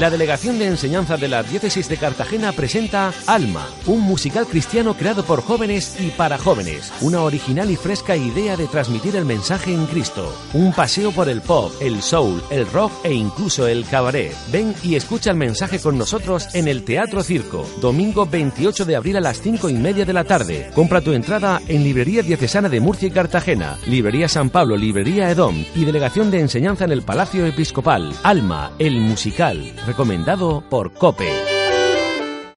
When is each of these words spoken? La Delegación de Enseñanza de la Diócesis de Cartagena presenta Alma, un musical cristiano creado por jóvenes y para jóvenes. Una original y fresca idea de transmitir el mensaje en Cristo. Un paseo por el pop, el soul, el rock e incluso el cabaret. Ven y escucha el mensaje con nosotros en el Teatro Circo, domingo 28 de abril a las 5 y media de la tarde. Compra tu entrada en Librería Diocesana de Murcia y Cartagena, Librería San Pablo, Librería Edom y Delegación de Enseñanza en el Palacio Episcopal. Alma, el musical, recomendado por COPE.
La 0.00 0.10
Delegación 0.10 0.58
de 0.58 0.66
Enseñanza 0.66 1.16
de 1.16 1.26
la 1.26 1.42
Diócesis 1.42 1.88
de 1.88 1.96
Cartagena 1.96 2.52
presenta 2.52 3.14
Alma, 3.26 3.66
un 3.86 4.00
musical 4.02 4.46
cristiano 4.46 4.94
creado 4.94 5.24
por 5.24 5.40
jóvenes 5.40 5.96
y 5.98 6.10
para 6.10 6.36
jóvenes. 6.36 6.92
Una 7.00 7.22
original 7.22 7.70
y 7.70 7.76
fresca 7.76 8.14
idea 8.14 8.56
de 8.56 8.66
transmitir 8.66 9.16
el 9.16 9.24
mensaje 9.24 9.72
en 9.72 9.86
Cristo. 9.86 10.36
Un 10.52 10.74
paseo 10.74 11.12
por 11.12 11.30
el 11.30 11.40
pop, 11.40 11.72
el 11.80 12.02
soul, 12.02 12.42
el 12.50 12.66
rock 12.70 12.92
e 13.04 13.14
incluso 13.14 13.66
el 13.66 13.86
cabaret. 13.86 14.36
Ven 14.52 14.74
y 14.82 14.96
escucha 14.96 15.30
el 15.30 15.36
mensaje 15.38 15.78
con 15.80 15.96
nosotros 15.96 16.54
en 16.54 16.68
el 16.68 16.84
Teatro 16.84 17.22
Circo, 17.22 17.66
domingo 17.80 18.26
28 18.26 18.84
de 18.84 18.96
abril 18.96 19.16
a 19.16 19.20
las 19.22 19.40
5 19.40 19.70
y 19.70 19.74
media 19.74 20.04
de 20.04 20.12
la 20.12 20.24
tarde. 20.24 20.70
Compra 20.74 21.00
tu 21.00 21.12
entrada 21.12 21.62
en 21.68 21.82
Librería 21.82 22.22
Diocesana 22.22 22.68
de 22.68 22.80
Murcia 22.80 23.08
y 23.08 23.12
Cartagena, 23.12 23.78
Librería 23.86 24.28
San 24.28 24.50
Pablo, 24.50 24.76
Librería 24.76 25.30
Edom 25.30 25.64
y 25.74 25.84
Delegación 25.86 26.30
de 26.30 26.40
Enseñanza 26.40 26.84
en 26.84 26.92
el 26.92 27.02
Palacio 27.02 27.46
Episcopal. 27.46 28.12
Alma, 28.22 28.72
el 28.86 29.00
musical, 29.00 29.72
recomendado 29.86 30.62
por 30.68 30.92
COPE. 30.92 31.45